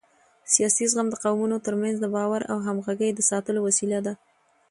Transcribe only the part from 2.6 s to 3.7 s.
همغږۍ د ساتلو